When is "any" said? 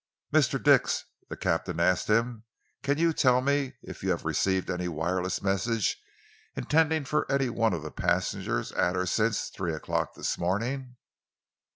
4.71-4.87, 7.31-7.51